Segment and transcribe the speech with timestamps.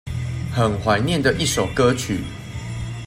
[0.51, 2.21] 很懷念的一首歌曲